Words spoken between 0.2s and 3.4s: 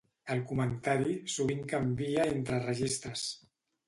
El comentari sovint canvia entre registres.